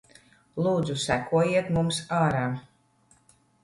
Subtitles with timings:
[0.67, 2.45] Lūdzu sekojiet mums ārā.